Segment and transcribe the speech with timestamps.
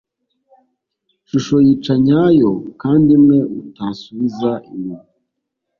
[1.27, 2.51] shusho yica nyayo
[2.81, 5.05] kandi imwe utasubiza inyuma